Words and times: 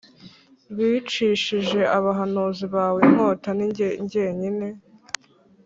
bicishije 0.75 1.79
abahanuzi 1.97 2.65
bawe 2.75 2.99
inkota 3.07 3.49
Ni 3.57 3.67
jye 3.75 3.89
jyenyine 4.11 4.67